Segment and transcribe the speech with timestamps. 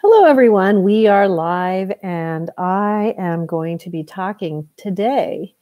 [0.00, 0.84] Hello, everyone.
[0.84, 5.56] We are live, and I am going to be talking today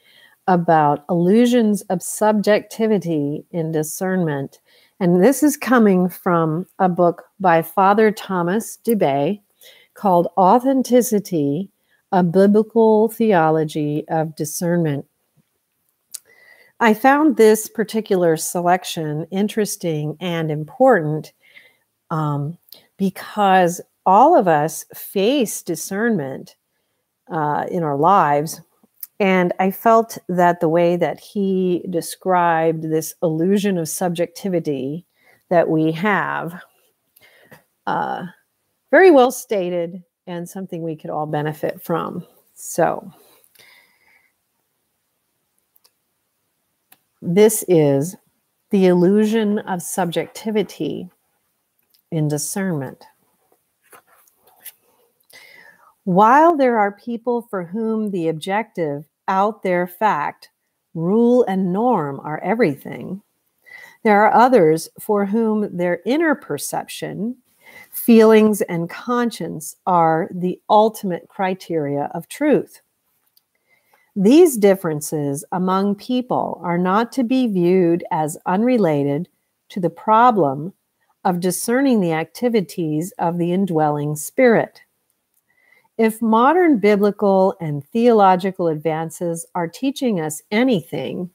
[0.47, 4.60] about illusions of subjectivity in discernment.
[5.00, 9.41] And this is coming from a book by Father Thomas Dubay
[9.95, 11.71] called Authenticity
[12.12, 15.07] A Biblical Theology of Discernment.
[16.79, 21.32] I found this particular selection interesting and important
[22.11, 22.59] um,
[22.98, 26.56] because all of us face discernment
[27.30, 28.60] uh, in our lives.
[29.19, 35.05] And I felt that the way that he described this illusion of subjectivity
[35.48, 36.62] that we have,
[37.87, 38.27] uh,
[38.91, 42.27] very well stated and something we could all benefit from.
[42.55, 43.12] So,
[47.23, 48.16] this is
[48.70, 51.09] the illusion of subjectivity
[52.11, 53.05] in discernment.
[56.06, 60.50] While there are people for whom the objective, out there fact,
[60.94, 63.22] rule, and norm are everything,
[64.05, 67.36] there are others for whom their inner perception,
[67.91, 72.83] feelings, and conscience are the ultimate criteria of truth.
[74.14, 79.28] These differences among people are not to be viewed as unrelated
[79.70, 80.72] to the problem
[81.25, 84.83] of discerning the activities of the indwelling spirit.
[85.98, 91.30] If modern biblical and theological advances are teaching us anything,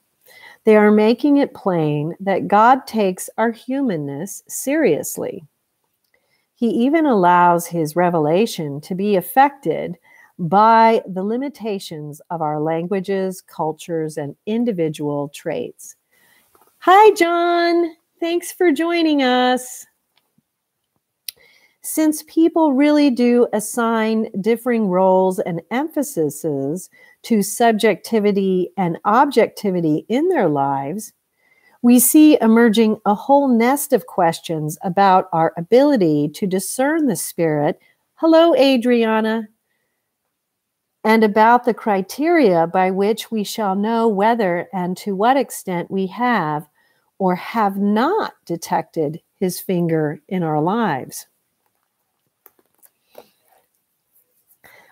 [0.66, 5.44] they are making it plain that God takes our humanness seriously.
[6.53, 9.98] He even allows his revelation to be affected
[10.38, 15.96] by the limitations of our languages, cultures, and individual traits.
[16.80, 17.96] Hi, John.
[18.20, 19.88] Thanks for joining us
[21.84, 26.90] since people really do assign differing roles and emphases
[27.24, 31.14] to subjectivity and objectivity in their lives,
[31.81, 37.80] we see emerging a whole nest of questions about our ability to discern the spirit.
[38.16, 39.48] Hello, Adriana.
[41.03, 46.06] And about the criteria by which we shall know whether and to what extent we
[46.08, 46.68] have
[47.18, 51.25] or have not detected his finger in our lives.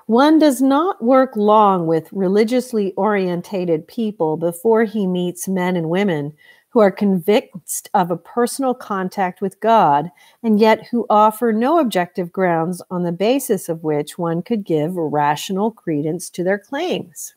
[0.10, 6.34] One does not work long with religiously orientated people before he meets men and women
[6.70, 10.10] who are convinced of a personal contact with God
[10.42, 14.96] and yet who offer no objective grounds on the basis of which one could give
[14.96, 17.36] rational credence to their claims.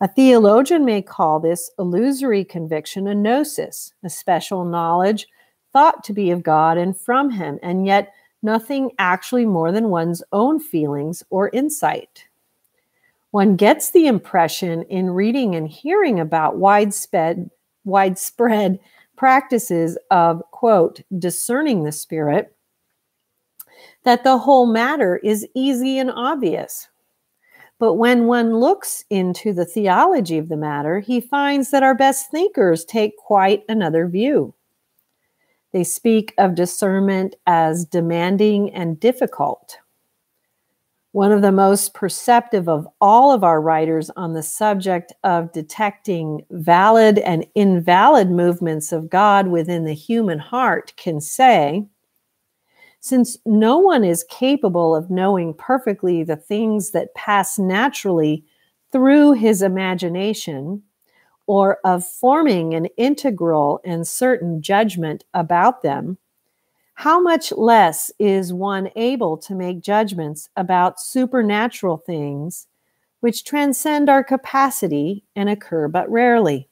[0.00, 5.26] A theologian may call this illusory conviction a gnosis, a special knowledge
[5.72, 8.12] thought to be of God and from Him, and yet
[8.42, 12.24] nothing actually more than one's own feelings or insight.
[13.30, 17.50] One gets the impression in reading and hearing about widespread,
[17.84, 18.78] widespread
[19.16, 22.54] practices of, quote, discerning the spirit,
[24.04, 26.88] that the whole matter is easy and obvious.
[27.78, 32.30] But when one looks into the theology of the matter, he finds that our best
[32.30, 34.54] thinkers take quite another view.
[35.72, 39.78] They speak of discernment as demanding and difficult.
[41.12, 46.44] One of the most perceptive of all of our writers on the subject of detecting
[46.50, 51.86] valid and invalid movements of God within the human heart can say,
[53.00, 58.44] since no one is capable of knowing perfectly the things that pass naturally
[58.92, 60.82] through his imagination,
[61.48, 66.18] or of forming an integral and certain judgment about them,
[66.92, 72.66] how much less is one able to make judgments about supernatural things
[73.20, 76.68] which transcend our capacity and occur but rarely?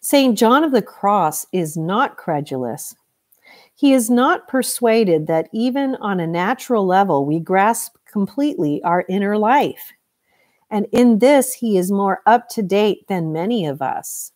[0.00, 0.36] St.
[0.36, 2.94] John of the Cross is not credulous.
[3.76, 9.38] He is not persuaded that even on a natural level we grasp completely our inner
[9.38, 9.92] life.
[10.74, 14.32] And in this, he is more up to date than many of us.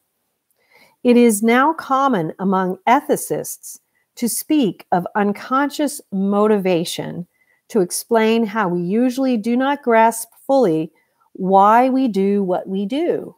[1.02, 3.80] It is now common among ethicists
[4.14, 7.26] to speak of unconscious motivation
[7.70, 10.92] to explain how we usually do not grasp fully
[11.32, 13.34] why we do what we do.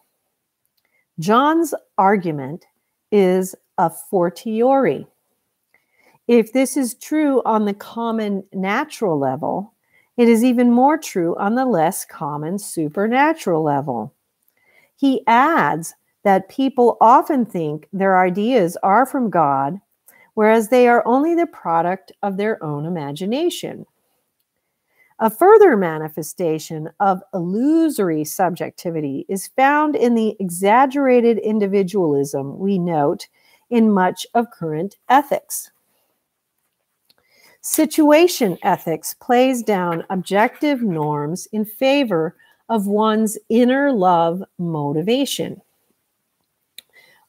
[1.19, 2.67] John's argument
[3.11, 5.07] is a fortiori.
[6.29, 9.73] If this is true on the common natural level,
[10.21, 14.15] it is even more true on the less common supernatural level.
[14.97, 15.95] He adds
[16.25, 19.81] that people often think their ideas are from God
[20.35, 23.85] whereas they are only the product of their own imagination.
[25.19, 33.29] A further manifestation of illusory subjectivity is found in the exaggerated individualism we note
[33.69, 35.71] in much of current ethics.
[37.63, 42.35] Situation ethics plays down objective norms in favor
[42.71, 45.61] of one's inner love motivation.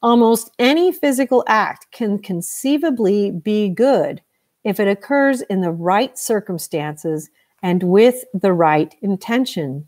[0.02, 4.22] Almost any physical act can conceivably be good
[4.64, 7.28] if it occurs in the right circumstances
[7.62, 9.86] and with the right intention.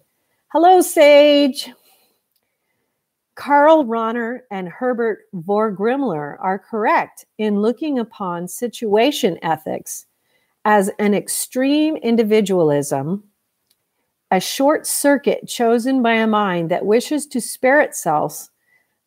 [0.48, 1.72] Hello, Sage.
[3.34, 10.06] Karl Rahner and Herbert Vorgrimler are correct in looking upon situation ethics
[10.64, 13.24] as an extreme individualism,
[14.30, 18.48] a short circuit chosen by a mind that wishes to spare itself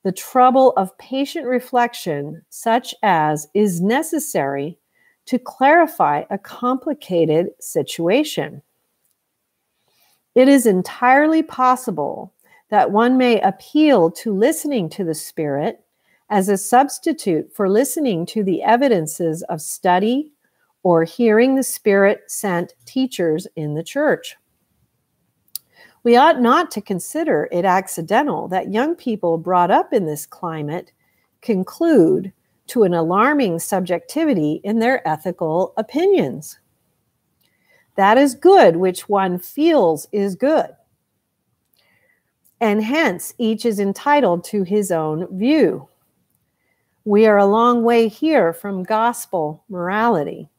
[0.04, 4.78] the trouble of patient reflection, such as is necessary
[5.26, 8.62] to clarify a complicated situation.
[10.36, 12.32] It is entirely possible
[12.70, 15.82] that one may appeal to listening to the Spirit
[16.30, 20.32] as a substitute for listening to the evidences of study
[20.88, 24.38] or hearing the Spirit sent teachers in the church.
[26.04, 30.94] We ought not to consider it accidental that young people brought up in this climate
[31.42, 32.32] conclude
[32.68, 36.58] to an alarming subjectivity in their ethical opinions.
[37.98, 40.70] That is good which one feels is good.
[42.62, 45.90] And hence, each is entitled to his own view.
[47.04, 50.50] We are a long way here from gospel morality.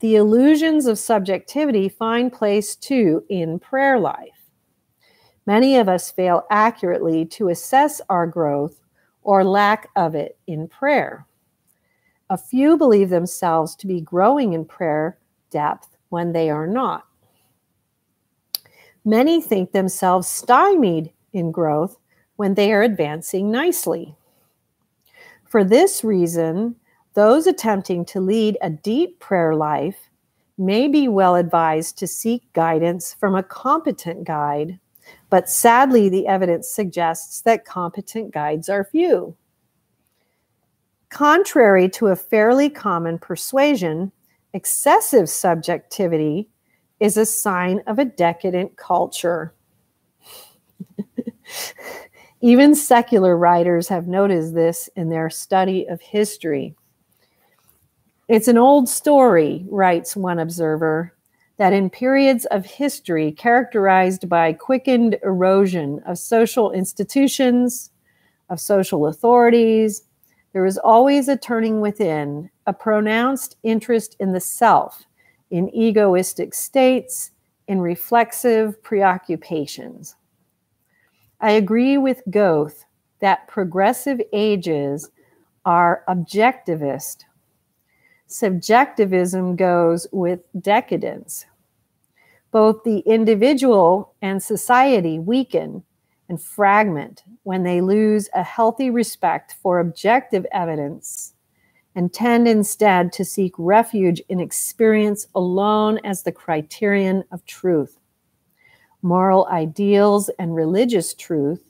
[0.00, 4.46] The illusions of subjectivity find place too in prayer life.
[5.46, 8.80] Many of us fail accurately to assess our growth
[9.22, 11.26] or lack of it in prayer.
[12.30, 15.18] A few believe themselves to be growing in prayer
[15.50, 17.04] depth when they are not.
[19.04, 21.98] Many think themselves stymied in growth
[22.36, 24.14] when they are advancing nicely.
[25.44, 26.76] For this reason,
[27.14, 30.10] those attempting to lead a deep prayer life
[30.56, 34.78] may be well advised to seek guidance from a competent guide,
[35.30, 39.34] but sadly, the evidence suggests that competent guides are few.
[41.08, 44.12] Contrary to a fairly common persuasion,
[44.52, 46.48] excessive subjectivity
[47.00, 49.54] is a sign of a decadent culture.
[52.42, 56.76] Even secular writers have noticed this in their study of history.
[58.30, 61.12] It's an old story, writes one observer,
[61.56, 67.90] that in periods of history characterized by quickened erosion of social institutions,
[68.48, 70.04] of social authorities,
[70.52, 75.06] there is always a turning within, a pronounced interest in the self,
[75.50, 77.32] in egoistic states,
[77.66, 80.14] in reflexive preoccupations.
[81.40, 82.84] I agree with Goethe
[83.18, 85.10] that progressive ages
[85.64, 87.24] are objectivist.
[88.32, 91.46] Subjectivism goes with decadence.
[92.52, 95.82] Both the individual and society weaken
[96.28, 101.34] and fragment when they lose a healthy respect for objective evidence
[101.96, 107.98] and tend instead to seek refuge in experience alone as the criterion of truth.
[109.02, 111.64] Moral ideals and religious truth,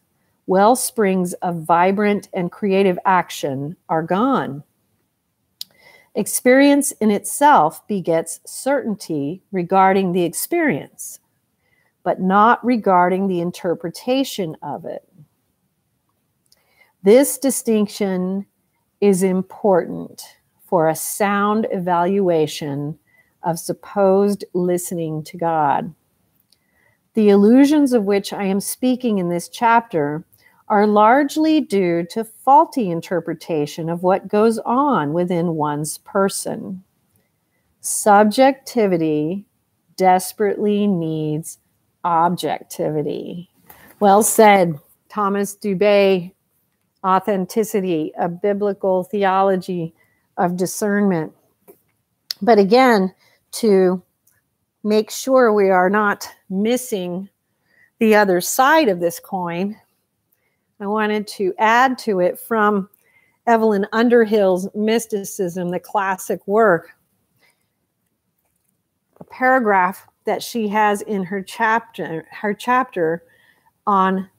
[0.46, 4.62] well springs of vibrant and creative action, are gone.
[6.14, 11.20] Experience in itself begets certainty regarding the experience,
[12.02, 15.06] but not regarding the interpretation of it.
[17.02, 18.46] This distinction
[19.00, 20.22] is important
[20.66, 22.98] for a sound evaluation
[23.42, 25.94] of supposed listening to God.
[27.14, 30.24] The illusions of which I am speaking in this chapter
[30.70, 36.82] are largely due to faulty interpretation of what goes on within one's person.
[37.80, 39.44] Subjectivity
[39.96, 41.58] desperately needs
[42.04, 43.50] objectivity.
[43.98, 46.32] Well said, Thomas Dubay
[47.04, 49.92] authenticity, a biblical theology
[50.36, 51.32] of discernment.
[52.40, 53.12] But again,
[53.52, 54.02] to
[54.84, 57.28] make sure we are not missing
[57.98, 59.76] the other side of this coin,
[60.80, 62.88] I wanted to add to it from
[63.46, 66.90] Evelyn Underhill's Mysticism, the classic work,
[69.18, 73.24] a paragraph that she has in her chapter, her chapter
[73.86, 74.30] on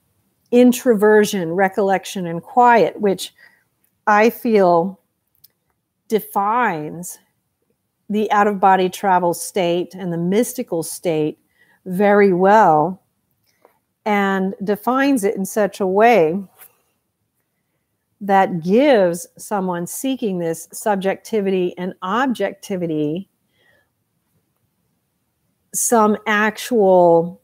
[0.51, 3.33] introversion, recollection, and quiet, which
[4.07, 5.00] I feel
[6.07, 7.19] defines
[8.10, 11.39] the out of body travel state and the mystical state
[11.86, 13.00] very well
[14.05, 16.41] and defines it in such a way
[18.20, 23.27] that gives someone seeking this subjectivity and objectivity
[25.74, 27.41] some actual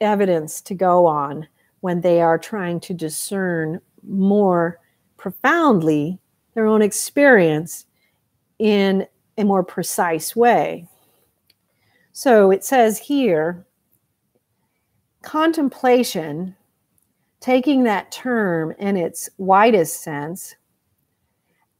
[0.00, 1.46] evidence to go on
[1.80, 4.78] when they are trying to discern more
[5.16, 6.18] profoundly
[6.54, 7.86] their own experience
[8.58, 9.06] in
[9.38, 10.86] a more precise way.
[12.12, 13.66] So it says here
[15.26, 16.54] contemplation,
[17.40, 20.54] taking that term in its widest sense,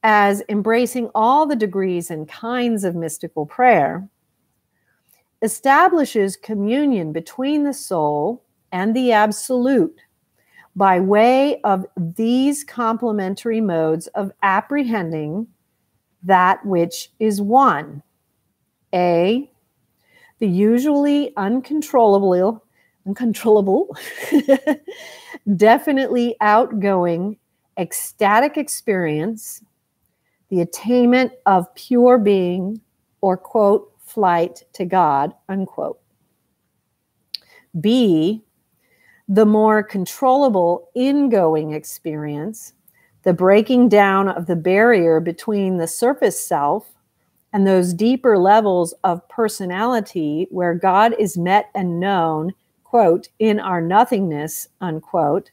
[0.02, 4.08] as embracing all the degrees and kinds of mystical prayer,
[5.42, 10.00] establishes communion between the soul and the absolute
[10.74, 15.46] by way of these complementary modes of apprehending
[16.24, 18.02] that which is one.
[18.92, 19.48] A,
[20.40, 22.65] the usually uncontrollable,
[23.06, 23.96] uncontrollable,
[25.56, 27.36] definitely outgoing,
[27.78, 29.62] ecstatic experience,
[30.50, 32.80] the attainment of pure being,
[33.20, 35.98] or quote, flight to God, unquote.
[37.80, 38.42] B,
[39.28, 42.72] the more controllable ingoing experience,
[43.24, 46.88] the breaking down of the barrier between the surface self
[47.52, 52.52] and those deeper levels of personality where God is met and known,
[52.88, 55.50] quote, in our nothingness, unquote,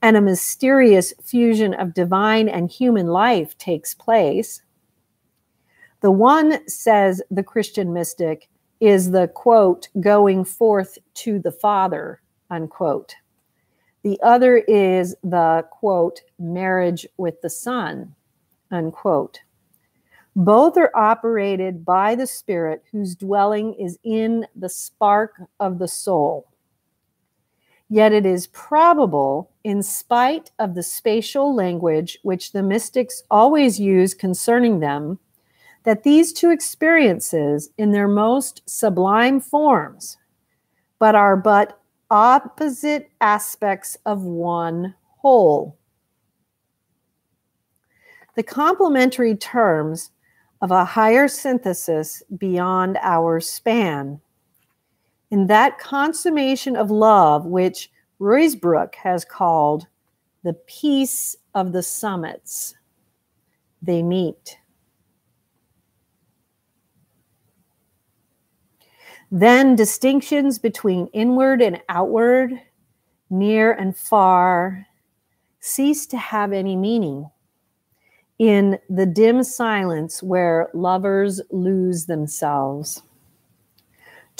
[0.00, 4.62] and a mysterious fusion of divine and human life takes place.
[6.00, 8.48] The one, says the Christian mystic,
[8.80, 13.14] is the quote, going forth to the Father, unquote.
[14.02, 18.14] The other is the quote, marriage with the Son,
[18.70, 19.40] unquote.
[20.34, 26.49] Both are operated by the Spirit whose dwelling is in the spark of the soul.
[27.92, 34.14] Yet it is probable, in spite of the spatial language which the mystics always use
[34.14, 35.18] concerning them,
[35.82, 40.18] that these two experiences, in their most sublime forms,
[41.00, 41.80] but are but
[42.10, 45.76] opposite aspects of one whole.
[48.36, 50.10] The complementary terms
[50.62, 54.20] of a higher synthesis beyond our span.
[55.30, 59.86] In that consummation of love, which Ruysbroeck has called
[60.42, 62.74] the peace of the summits,
[63.80, 64.58] they meet.
[69.30, 72.52] Then distinctions between inward and outward,
[73.30, 74.86] near and far,
[75.60, 77.30] cease to have any meaning.
[78.40, 83.02] In the dim silence where lovers lose themselves.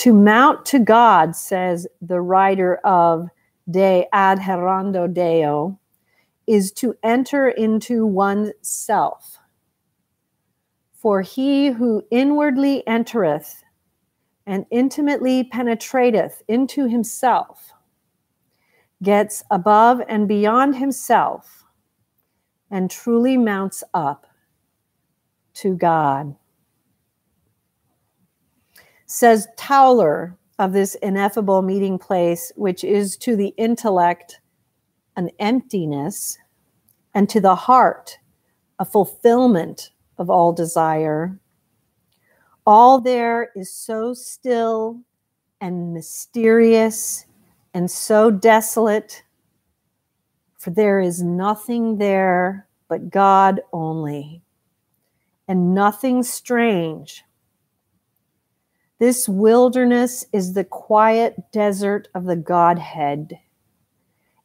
[0.01, 3.29] To mount to God, says the writer of
[3.71, 5.79] De Adhaerendo Deo,
[6.47, 9.37] is to enter into oneself.
[10.95, 13.63] For he who inwardly entereth
[14.47, 17.75] and intimately penetrateth into himself,
[19.03, 21.67] gets above and beyond himself,
[22.71, 24.27] and truly mounts up
[25.57, 26.37] to God.
[29.11, 34.41] Says Tauler of this ineffable meeting place, which is to the intellect
[35.17, 36.39] an emptiness,
[37.13, 38.19] and to the heart
[38.79, 41.39] a fulfillment of all desire
[42.67, 45.01] all there is so still
[45.61, 47.27] and mysterious
[47.75, 49.25] and so desolate,
[50.57, 54.43] for there is nothing there but God only,
[55.49, 57.25] and nothing strange.
[59.01, 63.39] This wilderness is the quiet desert of the Godhead,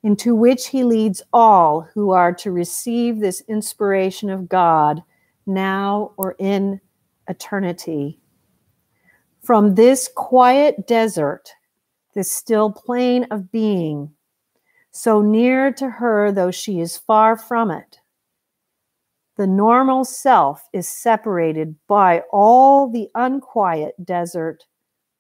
[0.02, 5.04] into which He leads all who are to receive this inspiration of God
[5.46, 6.80] now or in
[7.28, 8.18] eternity.
[9.44, 11.52] From this quiet desert,
[12.14, 14.10] this still plain of being,
[14.90, 18.00] so near to her though she is far from it,
[19.38, 24.64] the normal self is separated by all the unquiet desert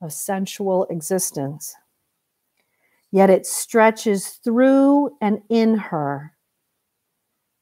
[0.02, 1.76] of sensual existence.
[3.12, 6.34] Yet it stretches through and in her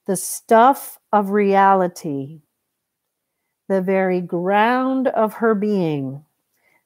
[0.05, 2.41] the stuff of reality
[3.69, 6.23] the very ground of her being,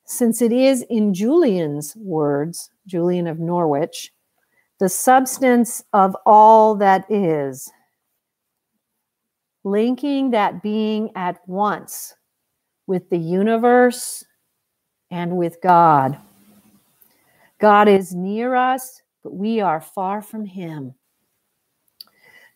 [0.05, 4.13] since it is, in Julian's words, Julian of Norwich,
[4.79, 7.71] the substance of all that is.
[9.63, 12.13] Linking that being at once
[12.87, 14.23] with the universe
[15.11, 16.17] and with God.
[17.59, 20.93] God is near us, but we are far from Him.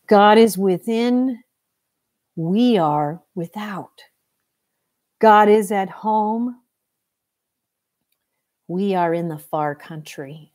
[0.07, 1.41] God is within,
[2.35, 4.03] we are without.
[5.19, 6.61] God is at home,
[8.67, 10.53] we are in the far country,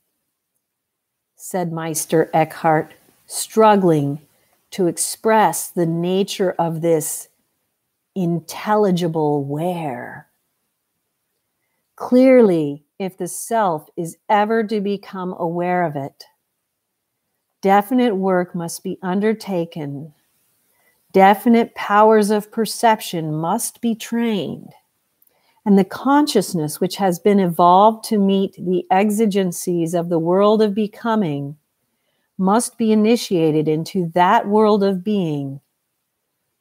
[1.37, 2.93] said Meister Eckhart,
[3.27, 4.21] struggling
[4.73, 7.29] to express the nature of this
[8.15, 10.29] intelligible where.
[11.97, 16.25] Clearly, if the self is ever to become aware of it,
[17.63, 20.13] definite work must be undertaken.
[21.13, 24.73] Definite powers of perception must be trained.
[25.65, 30.75] And the consciousness which has been evolved to meet the exigencies of the world of
[30.75, 31.57] becoming
[32.39, 35.61] must be initiated into that world of being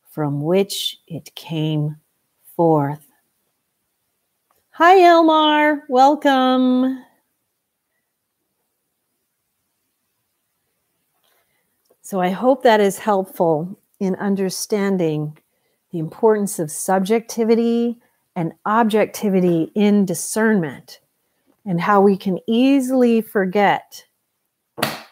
[0.10, 1.98] from which it came
[2.55, 3.05] forth.
[4.72, 5.82] Hi, Elmar.
[5.89, 7.03] Welcome.
[12.01, 15.38] So, I hope that is helpful in understanding
[15.91, 17.98] the importance of subjectivity
[18.36, 21.00] and objectivity in discernment
[21.65, 24.05] and how we can easily forget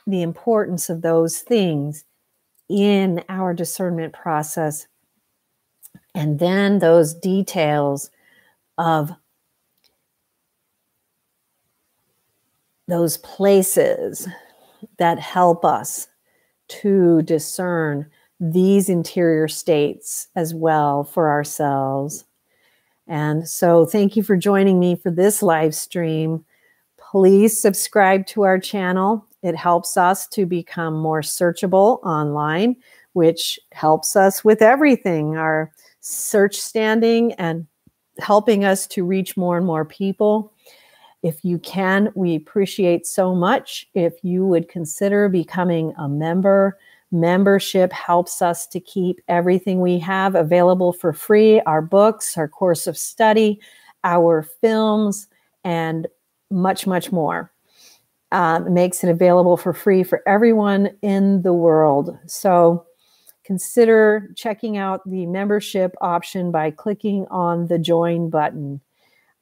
[0.07, 2.05] the importance of those things
[2.69, 4.87] in our discernment process.
[6.15, 8.09] And then those details
[8.77, 9.11] of
[12.87, 14.27] those places
[14.97, 16.07] that help us
[16.67, 22.25] to discern these interior states as well for ourselves.
[23.07, 26.45] And so, thank you for joining me for this live stream.
[26.97, 32.77] Please subscribe to our channel it helps us to become more searchable online,
[33.11, 37.67] which helps us with everything our search standing and
[38.19, 40.53] helping us to reach more and more people.
[41.23, 46.77] If you can, we appreciate so much if you would consider becoming a member.
[47.11, 52.87] Membership helps us to keep everything we have available for free our books, our course
[52.87, 53.59] of study,
[54.03, 55.27] our films,
[55.63, 56.07] and
[56.49, 57.52] much, much more
[58.33, 62.17] um, makes it available for free for everyone in the world.
[62.25, 62.85] So
[63.43, 68.81] consider checking out the membership option by clicking on the join button.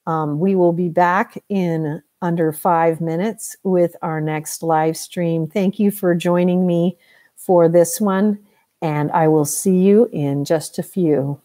[0.08, 5.47] Um, we will be back in under five minutes with our next live stream.
[5.47, 6.97] Thank you for joining me
[7.38, 8.39] for this one,
[8.82, 11.39] and I will see you in just a few.